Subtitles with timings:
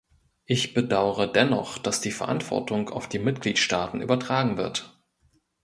[0.45, 4.99] Ich bedauere dennoch, dass die Verantwortung auf die Mitgliedstaaten übertragen wird.